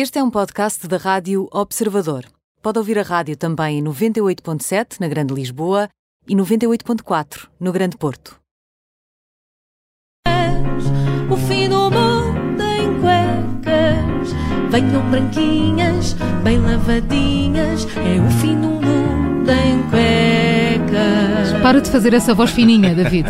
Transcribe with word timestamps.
Este 0.00 0.20
é 0.20 0.22
um 0.22 0.30
podcast 0.30 0.86
da 0.86 0.96
Rádio 0.96 1.48
Observador. 1.50 2.24
Pode 2.62 2.78
ouvir 2.78 3.00
a 3.00 3.02
rádio 3.02 3.36
também 3.36 3.80
em 3.80 3.82
98.7 3.82 5.00
na 5.00 5.08
Grande 5.08 5.34
Lisboa 5.34 5.88
e 6.24 6.36
98.4 6.36 7.48
no 7.58 7.72
Grande 7.72 7.96
Porto. 7.96 8.38
O 11.28 11.36
fim 11.48 11.68
do 11.68 11.90
mundo 11.90 12.62
em 12.62 13.00
cuecas. 13.00 14.32
Venham 14.70 15.10
branquinhas, 15.10 16.12
bem 16.44 16.60
lavadinhas. 16.60 17.84
É 17.96 18.20
o 18.20 18.30
fim 18.40 18.54
do 18.54 18.68
mundo 18.68 19.50
em 19.50 19.82
cuecas. 19.90 20.37
Para 21.68 21.82
de 21.82 21.90
fazer 21.90 22.14
essa 22.14 22.32
voz 22.32 22.50
fininha, 22.50 22.94
David. 22.94 23.28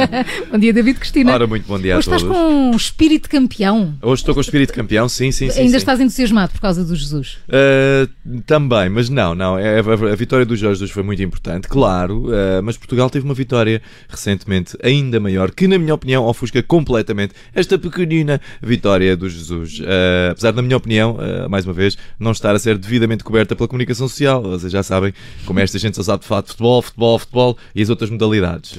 bom 0.50 0.56
dia, 0.56 0.72
David 0.72 0.98
Cristina. 0.98 1.34
Ora, 1.34 1.46
muito 1.46 1.66
bom 1.66 1.78
dia 1.78 1.98
Hoje 1.98 2.10
a 2.10 2.16
estás 2.16 2.22
todos. 2.22 2.34
com 2.34 2.70
um 2.70 2.74
espírito 2.74 3.28
campeão. 3.28 3.94
Hoje 4.00 4.22
estou 4.22 4.32
com 4.34 4.40
o 4.40 4.42
espírito 4.42 4.72
campeão, 4.72 5.06
sim, 5.06 5.30
sim, 5.30 5.50
sim. 5.50 5.60
Ainda 5.60 5.72
sim. 5.72 5.76
estás 5.76 6.00
entusiasmado 6.00 6.52
por 6.52 6.62
causa 6.62 6.82
do 6.82 6.96
Jesus. 6.96 7.36
Uh, 7.46 8.40
também, 8.46 8.88
mas 8.88 9.10
não, 9.10 9.34
não. 9.34 9.58
É- 9.58 9.80
A, 9.80 10.12
a 10.12 10.16
vitória 10.16 10.46
do 10.46 10.56
Jorge 10.56 10.76
Jesus 10.76 10.92
foi 10.92 11.02
muito 11.02 11.22
importante, 11.22 11.68
claro, 11.68 12.28
uh, 12.28 12.62
mas 12.62 12.78
Portugal 12.78 13.10
teve 13.10 13.26
uma 13.26 13.34
vitória 13.34 13.82
recentemente 14.08 14.78
ainda 14.82 15.20
maior, 15.20 15.50
que, 15.50 15.68
na 15.68 15.78
minha 15.78 15.94
opinião, 15.94 16.24
ofusca 16.24 16.62
completamente 16.62 17.34
esta 17.54 17.76
pequenina 17.78 18.40
vitória 18.62 19.14
do 19.14 19.28
Jesus. 19.28 19.80
Uh, 19.80 20.30
apesar, 20.30 20.54
na 20.54 20.62
minha 20.62 20.78
opinião, 20.78 21.16
uh, 21.16 21.50
mais 21.50 21.66
uma 21.66 21.74
vez, 21.74 21.98
não 22.18 22.32
estar 22.32 22.54
a 22.54 22.58
ser 22.58 22.78
devidamente 22.78 23.22
coberta 23.22 23.54
pela 23.54 23.68
comunicação 23.68 24.08
social. 24.08 24.42
Vocês 24.42 24.72
já 24.72 24.82
sabem 24.82 25.12
como 25.44 25.60
esta 25.60 25.78
gente 25.78 25.96
só 25.96 26.02
sabe 26.02 26.22
de 26.22 26.24
de 26.24 26.48
futebol, 26.48 26.80
futebol, 26.80 27.18
futebol 27.18 27.58
e 27.74 27.82
as 27.82 27.90
outras 27.90 28.08
modalidades. 28.10 28.78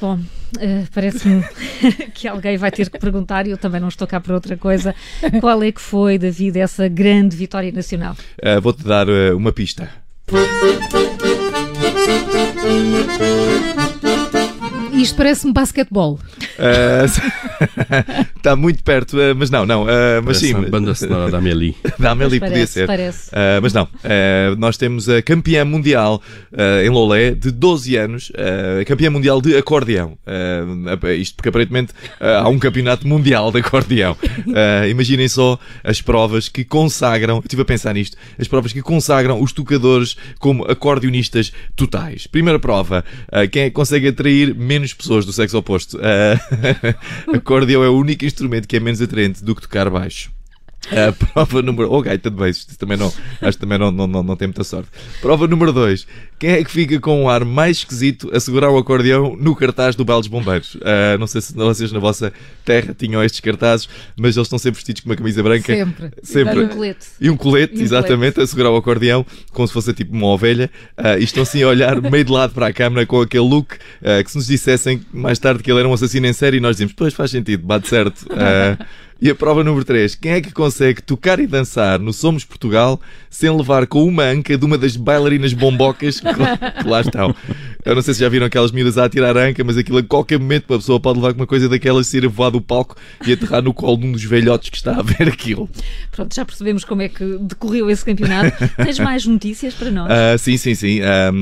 Bom, 0.00 0.18
eh, 0.58 0.84
parece-me 0.94 1.44
que 2.14 2.26
alguém 2.26 2.56
vai 2.56 2.70
ter 2.70 2.88
que 2.88 2.98
perguntar, 2.98 3.46
e 3.46 3.50
eu 3.50 3.58
também 3.58 3.80
não 3.80 3.88
estou 3.88 4.06
cá 4.06 4.20
para 4.20 4.34
outra 4.34 4.56
coisa, 4.56 4.94
qual 5.40 5.62
é 5.62 5.70
que 5.70 5.80
foi, 5.80 6.18
David, 6.18 6.58
essa 6.58 6.88
grande 6.88 7.36
vitória 7.36 7.70
nacional? 7.70 8.16
uh, 8.42 8.60
Vou-te 8.60 8.84
dar 8.84 9.08
uh, 9.08 9.36
uma 9.36 9.52
pista. 9.52 9.90
Isto 14.92 15.16
parece-me 15.16 15.52
basquetebol. 15.52 16.18
Está 18.36 18.54
muito 18.56 18.82
perto, 18.82 19.16
uh, 19.16 19.34
mas 19.36 19.50
não, 19.50 19.64
não. 19.64 19.84
uh, 19.84 19.86
mas 20.24 20.38
Parece 20.38 20.46
sim, 20.48 20.54
a 20.54 20.68
banda 20.68 20.94
sonora 20.94 21.30
da 21.30 21.38
Amélie. 21.38 21.76
da 21.98 22.10
Amélie 22.12 22.40
Mas 22.40 22.48
podia 22.50 22.66
parece, 22.66 22.72
ser. 22.72 22.86
parece. 22.86 23.30
Uh, 23.30 23.62
mas 23.62 23.72
não, 23.72 23.88
Uh, 24.02 24.56
nós 24.58 24.76
temos 24.76 25.08
a 25.08 25.22
campeã 25.22 25.64
mundial 25.64 26.20
uh, 26.52 26.84
em 26.84 26.88
Lolé 26.88 27.30
de 27.32 27.50
12 27.50 27.96
anos, 27.96 28.30
uh, 28.30 28.80
a 28.80 28.84
campeã 28.84 29.10
mundial 29.10 29.40
de 29.40 29.56
acordeão. 29.56 30.18
Uh, 30.26 31.06
isto 31.12 31.36
porque 31.36 31.48
aparentemente 31.48 31.92
uh, 32.20 32.42
há 32.44 32.48
um 32.48 32.58
campeonato 32.58 33.06
mundial 33.06 33.52
de 33.52 33.60
acordeão. 33.60 34.16
Uh, 34.22 34.88
imaginem 34.90 35.28
só 35.28 35.58
as 35.84 36.02
provas 36.02 36.48
que 36.48 36.64
consagram, 36.64 37.36
eu 37.36 37.40
estive 37.40 37.62
a 37.62 37.64
pensar 37.64 37.94
nisto, 37.94 38.16
as 38.38 38.48
provas 38.48 38.72
que 38.72 38.82
consagram 38.82 39.40
os 39.40 39.52
tocadores 39.52 40.16
como 40.38 40.64
acordeonistas 40.64 41.52
totais. 41.76 42.26
Primeira 42.26 42.58
prova, 42.58 43.04
uh, 43.28 43.48
quem 43.48 43.62
é 43.62 43.66
que 43.66 43.74
consegue 43.74 44.08
atrair 44.08 44.54
menos 44.54 44.92
pessoas 44.92 45.24
do 45.24 45.32
sexo 45.32 45.58
oposto? 45.58 45.98
Acordeão 47.34 47.82
é 47.84 47.88
o 47.88 47.96
único 47.96 48.24
instrumento 48.24 48.68
que 48.68 48.76
é 48.76 48.80
menos 48.80 49.00
atraente 49.00 49.44
do 49.44 49.54
que 49.54 49.62
tocar 49.62 49.88
baixo. 49.90 50.30
A 50.90 51.12
prova 51.12 51.62
número. 51.62 51.92
Oh, 51.92 52.02
gaita 52.02 52.30
de 52.30 52.36
beijos. 52.36 52.64
Também 52.76 52.96
não, 52.96 53.12
acho 53.40 53.56
que 53.56 53.60
também 53.60 53.78
não, 53.78 53.90
não, 53.92 54.06
não, 54.06 54.22
não 54.22 54.36
tem 54.36 54.48
muita 54.48 54.64
sorte. 54.64 54.88
Prova 55.20 55.46
número 55.46 55.72
2. 55.72 56.06
Quem 56.38 56.50
é 56.50 56.64
que 56.64 56.70
fica 56.70 56.98
com 56.98 57.22
um 57.22 57.28
ar 57.28 57.44
mais 57.44 57.78
esquisito 57.78 58.28
a 58.34 58.40
segurar 58.40 58.68
o 58.68 58.76
acordeão 58.76 59.36
no 59.38 59.54
cartaz 59.54 59.94
do 59.94 60.04
Baile 60.04 60.22
dos 60.22 60.28
Bombeiros? 60.28 60.76
Ah, 60.82 61.16
não 61.18 61.26
sei 61.26 61.40
se 61.40 61.54
vocês 61.54 61.92
na 61.92 62.00
vossa 62.00 62.32
terra 62.64 62.94
tinham 62.98 63.22
estes 63.22 63.40
cartazes, 63.40 63.88
mas 64.16 64.36
eles 64.36 64.46
estão 64.46 64.58
sempre 64.58 64.78
vestidos 64.78 65.02
com 65.02 65.08
uma 65.08 65.16
camisa 65.16 65.40
branca. 65.42 65.72
Sempre. 65.72 66.10
Sempre. 66.22 66.60
E 66.60 66.64
um 66.64 66.68
colete. 66.68 67.06
E 67.20 67.30
um 67.30 67.36
colete, 67.36 67.76
E 67.76 67.80
um 67.80 67.82
exatamente, 67.82 68.40
a 68.40 68.46
segurar 68.46 68.70
o 68.70 68.76
acordeão, 68.76 69.24
como 69.52 69.68
se 69.68 69.72
fosse 69.72 69.92
tipo 69.94 70.12
uma 70.12 70.26
ovelha, 70.26 70.68
ah, 70.96 71.16
e 71.16 71.22
estão 71.22 71.44
assim 71.44 71.62
a 71.62 71.68
olhar 71.68 72.00
meio 72.02 72.24
de 72.24 72.32
lado 72.32 72.52
para 72.52 72.66
a 72.66 72.72
câmara 72.72 73.06
com 73.06 73.20
aquele 73.20 73.48
look 73.48 73.76
ah, 74.04 74.22
que 74.22 74.30
se 74.30 74.36
nos 74.36 74.48
dissessem 74.48 75.00
mais 75.12 75.38
tarde 75.38 75.62
que 75.62 75.70
ele 75.70 75.78
era 75.78 75.88
um 75.88 75.92
assassino 75.92 76.26
em 76.26 76.32
série, 76.32 76.58
nós 76.58 76.76
dizemos, 76.76 76.92
pois 76.92 77.14
faz 77.14 77.30
sentido, 77.30 77.64
bate 77.64 77.88
certo. 77.88 78.26
Ah, 78.32 78.84
e 79.22 79.30
a 79.30 79.36
prova 79.36 79.62
número 79.62 79.84
3. 79.84 80.16
Quem 80.16 80.32
é 80.32 80.40
que 80.40 80.50
consegue 80.50 81.00
tocar 81.00 81.38
e 81.38 81.46
dançar 81.46 82.00
no 82.00 82.12
Somos 82.12 82.44
Portugal 82.44 83.00
sem 83.30 83.56
levar 83.56 83.86
com 83.86 84.02
uma 84.02 84.24
anca 84.24 84.58
de 84.58 84.64
uma 84.64 84.76
das 84.76 84.96
bailarinas 84.96 85.52
bombocas 85.52 86.18
que 86.18 86.26
lá, 86.26 86.56
que 86.56 86.88
lá 86.88 87.00
estão? 87.02 87.32
Eu 87.84 87.94
não 87.96 88.02
sei 88.02 88.14
se 88.14 88.20
já 88.20 88.28
viram 88.28 88.46
aquelas 88.46 88.70
miúdas 88.70 88.96
a 88.96 89.04
atirar 89.04 89.36
anca, 89.36 89.64
mas 89.64 89.76
aquilo 89.76 89.98
a 89.98 90.02
qualquer 90.02 90.38
momento 90.38 90.66
uma 90.68 90.78
pessoa 90.78 91.00
pode 91.00 91.18
levar 91.18 91.32
com 91.32 91.40
uma 91.40 91.46
coisa 91.46 91.68
daquelas, 91.68 92.06
ser 92.06 92.26
voar 92.28 92.50
do 92.50 92.60
palco 92.60 92.96
e 93.26 93.32
aterrar 93.32 93.60
no 93.60 93.74
colo 93.74 93.96
de 93.96 94.06
um 94.06 94.12
dos 94.12 94.22
velhotes 94.22 94.70
que 94.70 94.76
está 94.76 94.98
a 94.98 95.02
ver 95.02 95.28
aquilo. 95.28 95.68
Pronto, 96.12 96.34
já 96.34 96.44
percebemos 96.44 96.84
como 96.84 97.02
é 97.02 97.08
que 97.08 97.38
decorreu 97.40 97.90
esse 97.90 98.04
campeonato. 98.04 98.56
Tens 98.76 98.98
mais 99.00 99.26
notícias 99.26 99.74
para 99.74 99.90
nós? 99.90 100.08
Ah, 100.10 100.38
sim, 100.38 100.56
sim, 100.56 100.74
sim. 100.74 101.00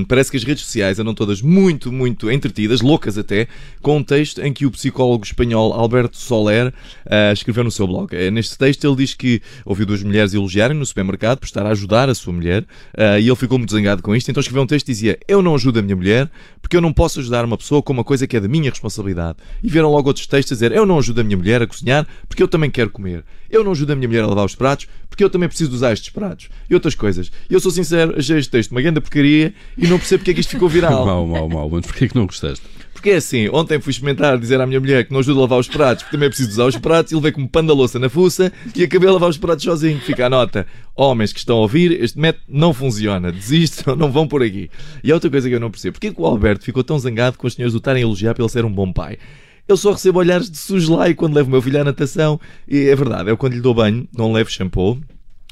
Parece 0.09 0.31
que 0.31 0.37
as 0.37 0.45
redes 0.45 0.65
sociais 0.65 0.99
andam 0.99 1.15
todas 1.15 1.43
muito, 1.43 1.93
muito 1.93 2.31
entretidas, 2.31 2.81
loucas 2.81 3.19
até, 3.19 3.47
com 3.83 3.99
um 3.99 4.03
texto 4.03 4.41
em 4.41 4.53
que 4.53 4.65
o 4.65 4.71
psicólogo 4.71 5.25
espanhol 5.25 5.75
Alberto 5.75 6.17
Soler 6.17 6.73
ah, 7.07 7.33
escreveu 7.33 7.65
no 7.65 7.71
seu 7.71 7.87
blog. 7.87 8.15
Eh, 8.15 8.31
Neste 8.31 8.57
texto 8.57 8.87
ele 8.87 8.97
diz 8.97 9.13
que 9.13 9.43
ouviu 9.65 9.85
duas 9.85 10.03
mulheres 10.03 10.33
elogiarem 10.33 10.77
no 10.77 10.87
supermercado 10.87 11.39
por 11.39 11.45
estar 11.45 11.67
a 11.67 11.71
ajudar 11.71 12.09
a 12.09 12.15
sua 12.15 12.33
mulher 12.33 12.65
ah, 12.97 13.19
e 13.19 13.27
ele 13.27 13.37
ficou 13.37 13.59
muito 13.59 13.73
zangado 13.73 14.03
com 14.03 14.17
isto, 14.17 14.31
então 14.31 14.41
escreveu 14.41 14.63
um 14.63 14.67
texto 14.67 14.87
que 14.87 14.93
dizia 14.93 15.19
eu 15.29 15.43
não 15.43 15.55
ajudo 15.55 15.81
a 15.81 15.83
minha 15.83 15.97
mulher 15.97 16.30
porque 16.61 16.77
eu 16.77 16.81
não 16.81 16.93
posso 16.93 17.21
ajudar 17.21 17.45
uma 17.45 17.57
pessoa 17.57 17.83
com 17.83 17.93
uma 17.93 18.05
coisa 18.05 18.27
que 18.27 18.37
é 18.37 18.41
da 18.41 18.49
minha 18.49 18.71
responsabilidade. 18.71 19.39
E 19.63 19.69
vieram 19.69 19.91
logo 19.91 20.09
outros 20.09 20.27
textos 20.27 20.53
a 20.53 20.55
dizer 20.55 20.73
eu 20.73 20.87
não 20.87 20.99
ajudo 20.99 21.21
a 21.21 21.25
minha 21.25 21.37
mulher 21.37 21.63
a 21.63 21.67
cozinhar 21.67 22.07
porque 22.29 22.43
eu 22.43 22.49
também 22.49 22.71
quero 22.71 22.91
comer. 22.91 23.25
Eu 23.51 23.65
não 23.65 23.73
ajudo 23.73 23.93
a 23.93 23.97
minha 23.97 24.09
mulher 24.09 24.25
a 24.25 24.27
lavar 24.27 24.45
os 24.45 24.55
pratos 24.55 24.87
porque 25.09 25.25
eu 25.25 25.31
também 25.31 25.49
preciso 25.49 25.73
usar 25.73 25.93
estes 25.93 26.11
pratos. 26.11 26.49
E 26.69 26.75
outras 26.75 26.95
coisas. 26.95 27.31
Eu 27.49 27.61
sou 27.61 27.71
sincero, 27.71 28.15
achei 28.17 28.39
este 28.39 28.51
texto 28.51 28.71
uma 28.71 28.83
grande 28.83 29.01
porcaria 29.01 29.53
e 29.77 29.87
não 29.87 29.99
percebo 29.99 30.21
porque 30.21 30.31
é 30.31 30.35
que 30.35 30.41
isto 30.41 30.51
ficou 30.51 30.69
viral. 30.69 31.05
Mau, 31.11 31.27
mau, 31.27 31.49
mau. 31.49 31.71
Mas 31.71 31.87
porquê 31.87 32.09
que 32.09 32.17
não 32.17 32.27
gostaste? 32.27 32.65
Porque 33.01 33.11
é 33.11 33.17
assim, 33.17 33.49
ontem 33.49 33.81
fui 33.81 33.93
experimentar 33.93 34.37
dizer 34.37 34.61
à 34.61 34.67
minha 34.67 34.79
mulher 34.79 35.07
que 35.07 35.13
não 35.13 35.21
ajuda 35.21 35.39
a 35.39 35.43
lavar 35.43 35.59
os 35.59 35.69
pratos, 35.69 36.03
porque 36.03 36.17
também 36.17 36.29
preciso 36.29 36.51
usar 36.51 36.67
os 36.67 36.77
pratos, 36.77 37.11
e 37.11 37.15
levei 37.15 37.33
como 37.33 37.49
pano 37.49 37.69
da 37.69 37.73
louça 37.73 37.99
na 37.99 38.11
fuça 38.11 38.53
e 38.77 38.85
acabei 38.85 39.09
a 39.09 39.13
lavar 39.13 39.31
os 39.31 39.39
pratos 39.39 39.65
sozinho. 39.65 39.99
Fica 40.01 40.27
a 40.27 40.29
nota. 40.29 40.67
Homens 40.95 41.33
que 41.33 41.39
estão 41.39 41.57
a 41.57 41.61
ouvir, 41.61 41.93
este 41.93 42.19
método 42.19 42.45
não 42.47 42.75
funciona. 42.75 43.33
Desistam, 43.33 43.97
não 43.97 44.13
vão 44.13 44.29
por 44.29 44.43
aqui. 44.43 44.71
E 45.03 45.11
há 45.11 45.15
outra 45.15 45.31
coisa 45.31 45.49
que 45.49 45.55
eu 45.55 45.61
não 45.61 45.71
percebo. 45.71 45.95
Porquê 45.95 46.11
o 46.21 46.27
Alberto 46.27 46.65
ficou 46.65 46.85
tão 46.85 46.99
zangado 46.99 47.39
com 47.39 47.47
os 47.47 47.55
senhores 47.55 47.75
o 47.75 47.79
estarem 47.79 48.03
a 48.03 48.07
elogiar 48.07 48.35
ele 48.39 48.49
ser 48.49 48.65
um 48.65 48.73
bom 48.73 48.93
pai? 48.93 49.19
Eu 49.67 49.77
só 49.77 49.93
recebo 49.93 50.19
olhares 50.19 50.51
de 50.51 50.59
sugelai 50.59 51.15
quando 51.15 51.35
levo 51.35 51.49
o 51.49 51.53
meu 51.53 51.63
filho 51.63 51.81
à 51.81 51.85
natação. 51.85 52.41
E 52.67 52.89
é 52.89 52.97
verdade, 52.97 53.31
eu 53.31 53.37
quando 53.37 53.55
lhe 53.55 53.61
dou 53.61 53.75
banho, 53.75 54.09
não 54.17 54.33
levo 54.33 54.51
shampoo. 54.51 54.99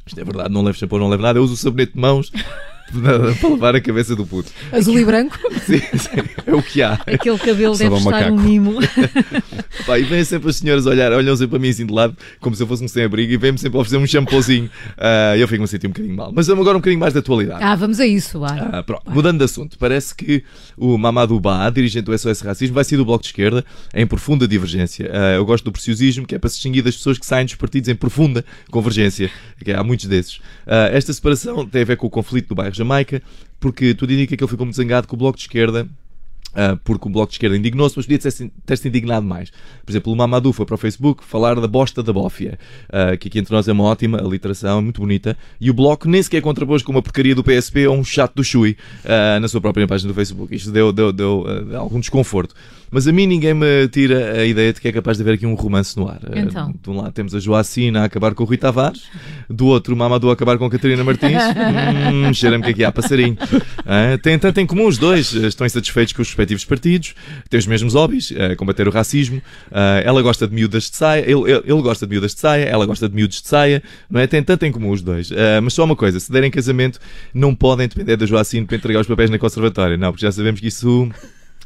Isto 0.07 0.21
é 0.21 0.25
verdade, 0.25 0.53
não 0.53 0.63
levo 0.63 0.79
shampoo, 0.79 0.99
não 0.99 1.09
levo 1.09 1.23
nada. 1.23 1.39
Eu 1.39 1.45
uso 1.45 1.55
o 1.55 1.57
sabonete 1.57 1.93
de 1.93 2.01
mãos 2.01 2.33
para 3.41 3.49
lavar 3.49 3.77
a 3.77 3.81
cabeça 3.81 4.17
do 4.17 4.27
puto. 4.27 4.51
Azul 4.73 4.99
e 4.99 5.05
branco? 5.05 5.39
Sim, 5.67 5.81
sim, 5.99 6.23
é 6.47 6.55
o 6.55 6.63
que 6.63 6.83
há. 6.83 6.95
Aquele 7.07 7.39
cabelo 7.39 7.77
deve 7.77 7.99
Sabão 7.99 7.99
estar 7.99 8.33
um 8.33 8.41
mimo. 8.41 8.79
Pá, 9.87 9.99
e 9.99 10.03
vêm 10.05 10.25
sempre 10.25 10.49
as 10.49 10.57
senhoras 10.57 10.87
olhar, 10.87 11.13
olham 11.13 11.37
sempre 11.37 11.51
para 11.51 11.59
mim 11.59 11.69
assim 11.69 11.85
de 11.85 11.93
lado, 11.93 12.17
como 12.41 12.57
se 12.57 12.63
eu 12.63 12.67
fosse 12.67 12.83
um 12.83 12.89
sem-abrigo, 12.89 13.33
e 13.33 13.37
vêm-me 13.37 13.59
sempre 13.59 13.79
oferecer 13.79 14.03
um 14.03 14.07
shampoozinho. 14.07 14.71
Ah, 14.97 15.37
eu 15.37 15.47
fico-me 15.47 15.65
a 15.65 15.67
sentir 15.67 15.87
um 15.87 15.91
bocadinho 15.91 16.17
mal. 16.17 16.33
Mas 16.35 16.47
vamos 16.47 16.63
agora 16.63 16.79
um 16.79 16.81
bocadinho 16.81 17.01
mais 17.01 17.13
de 17.13 17.19
atualidade. 17.19 17.63
Ah, 17.63 17.75
vamos 17.75 18.01
a 18.01 18.07
isso. 18.07 18.43
Ah, 18.45 18.83
pronto. 18.83 19.03
Mudando 19.11 19.39
de 19.39 19.45
assunto, 19.45 19.77
parece 19.79 20.15
que 20.15 20.43
o 20.77 20.97
Mamadou 20.97 21.39
Ba, 21.39 21.69
dirigente 21.71 22.07
do 22.07 22.19
SOS 22.19 22.41
Racismo, 22.41 22.75
vai 22.75 22.85
sair 22.85 22.97
do 22.97 23.05
Bloco 23.05 23.23
de 23.23 23.29
Esquerda 23.29 23.65
em 23.95 24.07
profunda 24.07 24.49
divergência. 24.49 25.11
Ah, 25.13 25.35
eu 25.35 25.45
gosto 25.45 25.65
do 25.65 25.73
preciosismo, 25.73 26.27
que 26.27 26.35
é 26.35 26.39
para 26.39 26.49
se 26.49 26.57
distinguir 26.57 26.83
das 26.83 26.97
pessoas 26.97 27.19
que 27.19 27.27
saem 27.27 27.45
dos 27.45 27.57
partidos 27.57 27.89
em 27.91 27.95
profunda 27.95 28.45
convergência, 28.71 29.31
que 29.63 29.71
há 29.71 29.85
muitos 29.85 30.07
desses. 30.07 30.41
Ah, 30.67 30.89
esta 30.93 31.13
separação 31.13 31.67
tem 31.67 31.83
a 31.83 31.85
ver 31.85 31.97
com 31.97 32.07
o 32.07 32.11
conflito 32.11 32.49
do 32.49 32.55
bairro 32.55 32.78
Jamaica, 32.79 33.23
porque 33.61 33.95
tudo 33.95 34.13
indica 34.13 34.37
que 34.37 34.43
ele 34.43 34.51
ficou 34.51 34.65
muito 34.65 34.77
zangado 34.77 35.07
com 35.07 35.17
o 35.17 35.19
Bloco 35.19 35.37
de 35.37 35.45
Esquerda 35.45 35.89
ah, 36.55 36.79
porque 36.83 37.07
o 37.07 37.11
Bloco 37.11 37.29
de 37.29 37.35
Esquerda 37.35 37.57
indignou-se, 37.57 37.97
mas 37.97 38.07
podia 38.07 38.19
ter-se 38.67 38.89
indignado 38.89 39.27
mais. 39.27 39.51
Por 39.85 39.93
exemplo, 39.93 40.13
o 40.13 40.17
Mamadou 40.17 40.53
foi 40.53 40.65
para 40.65 40.75
o 40.75 40.79
Facebook 40.79 41.23
falar 41.25 41.55
da 41.61 41.69
bosta 41.69 42.03
da 42.03 42.13
bófia, 42.13 42.59
ah, 42.89 43.17
que 43.17 43.29
aqui 43.29 43.39
entre 43.39 43.55
nós 43.55 43.69
é 43.69 43.73
uma 43.73 43.85
ótima 43.85 44.19
aliteração, 44.19 44.81
muito 44.81 45.01
bonita, 45.01 45.37
e 45.61 45.71
o 45.71 45.75
Bloco 45.75 46.09
nem 46.09 46.23
sequer 46.23 46.41
contrapôs 46.41 46.83
com 46.83 46.91
uma 46.91 47.03
porcaria 47.03 47.35
do 47.35 47.45
PSP 47.45 47.87
ou 47.87 47.97
um 47.97 48.05
chato 48.05 48.35
do 48.35 48.45
Chui 48.45 48.77
ah, 49.05 49.39
na 49.41 49.49
sua 49.49 49.61
própria 49.61 49.87
página 49.87 50.09
do 50.09 50.15
Facebook. 50.15 50.55
Isto 50.55 50.73
deu, 50.73 50.93
deu, 50.93 51.13
deu 51.13 51.47
algum 51.77 52.01
desconforto. 52.01 52.55
Mas 52.91 53.07
a 53.07 53.13
mim 53.13 53.27
ninguém 53.27 53.55
me 53.55 53.87
tira 53.89 54.33
a 54.41 54.45
ideia 54.45 54.73
de 54.73 54.81
que 54.81 54.89
é 54.89 54.93
capaz 54.93 55.17
de 55.19 55.23
haver 55.23 55.35
aqui 55.35 55.47
um 55.47 55.55
romance 55.55 55.97
no 55.97 56.09
ar. 56.09 56.21
Então. 56.35 56.75
De 56.83 56.91
um 56.91 56.97
lado 57.01 57.13
temos 57.13 57.35
a 57.35 57.41
Joacina 57.41 58.01
a 58.03 58.05
acabar 58.05 58.35
com 58.35 58.43
o 58.43 58.47
Rui 58.47 58.57
Tavares, 58.57 59.03
do 59.49 59.67
outro 59.67 59.95
o 59.95 59.97
Mamadou 59.97 60.31
a 60.31 60.33
acabar 60.33 60.57
com 60.59 60.65
a 60.65 60.71
Catarina 60.71 61.05
Martins. 61.05 61.33
hum, 62.13 62.33
cheira-me 62.33 62.65
que 62.65 62.71
aqui 62.71 62.85
há 62.85 62.91
passarinho. 62.93 63.37
Ah, 63.87 64.19
têm 64.23 64.39
tanto 64.39 64.59
em 64.61 64.67
comum 64.67 64.87
os 64.87 64.99
dois, 64.99 65.35
ah, 65.37 65.47
estão 65.49 65.67
insatisfeitos 65.67 66.13
com 66.13 66.23
os 66.23 66.29
respectivos 66.29 66.65
partidos, 66.65 67.15
têm 67.51 67.59
os 67.59 67.67
mesmos 67.67 67.95
hobbies, 67.95 68.33
ah, 68.37 68.57
combater 68.57 68.87
o 68.89 68.91
racismo. 68.91 69.41
Ah, 69.71 70.01
ela 70.05 70.23
gosta 70.23 70.47
de 70.47 70.55
miúdas 70.55 70.91
de 70.91 70.97
saia, 70.97 71.21
ele, 71.23 71.33
ele- 71.51 71.63
ele 71.67 71.83
gosta 71.83 72.07
de 72.07 72.11
miúdas 72.11 72.35
de 72.35 72.41
saia, 72.41 72.65
ela 72.65 72.87
gosta 72.87 73.09
de 73.09 73.15
miúdos 73.15 73.43
de 73.43 73.49
saia, 73.49 73.83
não 74.11 74.21
é? 74.21 74.27
Têm 74.27 74.43
tanto 74.43 74.65
em 74.65 74.73
comum 74.73 74.91
os 74.91 75.03
dois. 75.03 75.31
Mas 75.63 75.75
só 75.75 75.85
uma 75.85 75.97
coisa, 75.97 76.19
se 76.21 76.31
derem 76.33 76.51
casamento, 76.51 76.99
não 77.35 77.55
podem 77.55 77.87
depender 77.89 78.17
da 78.17 78.27
Joacine 78.27 78.67
para 78.67 78.77
entregar 78.77 79.01
os 79.01 79.07
papéis 79.07 79.31
na 79.31 79.39
conservatória, 79.39 79.97
não, 79.97 80.11
porque 80.13 80.25
já 80.25 80.33
sabemos 80.33 80.61
que 80.61 80.67
isso 80.69 81.09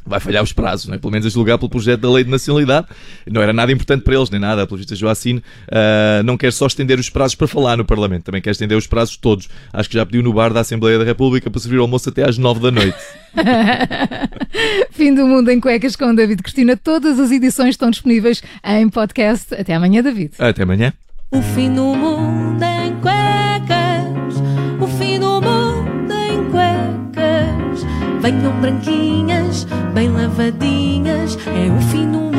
vai 0.05 0.21
falhar 0.21 0.43
os 0.43 0.53
prazos, 0.53 0.87
não 0.87 0.95
é? 0.95 0.99
pelo 0.99 1.13
menos 1.13 1.27
a 1.27 1.31
julgar 1.31 1.59
pelo 1.59 1.69
projeto 1.69 2.01
da 2.01 2.11
lei 2.11 2.25
de 2.25 2.31
nacionalidade. 2.31 2.87
Não 3.31 3.43
era 3.43 3.53
nada 3.53 3.73
importante 3.73 4.03
para 4.03 4.15
eles, 4.15 4.31
nem 4.31 4.41
nada. 4.41 4.67
Pelo 4.67 4.79
visto, 4.79 4.95
Joacine 4.95 5.39
uh, 5.39 6.23
não 6.25 6.37
quer 6.37 6.53
só 6.53 6.67
estender 6.67 6.99
os 6.99 7.09
prazos 7.11 7.35
para 7.35 7.47
falar 7.47 7.77
no 7.77 7.85
Parlamento, 7.85 8.25
também 8.25 8.43
quer 8.43 8.51
estender 8.51 8.77
os 8.77 8.87
prazos 8.87 9.17
todos. 9.17 9.49
Acho 9.73 9.89
que 9.89 9.97
já 9.97 10.05
pediu 10.05 10.23
no 10.23 10.33
bar 10.33 10.53
da 10.53 10.61
Assembleia 10.61 10.99
da 10.99 11.05
República 11.05 11.51
para 11.51 11.61
servir 11.61 11.79
o 11.79 11.83
almoço 11.83 12.09
até 12.09 12.29
às 12.29 12.39
nove 12.39 12.61
da 12.61 12.71
noite. 12.71 12.99
Fim 14.93 15.15
do 15.15 15.27
Mundo 15.27 15.51
em 15.51 15.61
Cuecas 15.61 15.97
com 15.97 16.15
David 16.15 16.43
Cristina. 16.43 16.77
Todas 16.77 17.19
as 17.19 17.31
edições 17.31 17.71
estão 17.71 17.91
disponíveis 17.91 18.43
em 18.65 18.89
podcast. 18.89 19.55
Até 19.55 19.75
amanhã, 19.75 20.03
David. 20.03 20.33
Até 20.39 20.63
amanhã. 20.63 20.93
O 21.35 21.41
fim 21.41 21.73
do 21.73 21.95
mundo 21.95 22.63
em 22.63 22.95
cuecas, 23.01 24.35
o 24.79 24.87
fim 24.99 25.19
do 25.19 25.41
mundo 25.41 26.13
em 26.13 26.45
cuecas. 26.51 27.87
Venham 28.21 28.61
branquinhas, 28.61 29.67
bem 29.93 30.11
lavadinhas, 30.11 31.37
é 31.47 31.71
o 31.71 31.81
fim 31.91 32.32